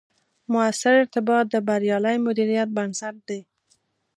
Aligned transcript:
مؤثر 0.53 0.93
ارتباط، 1.01 1.45
د 1.51 1.55
بریالي 1.67 2.15
مدیریت 2.25 2.69
بنسټ 2.77 3.15
دی 3.27 3.39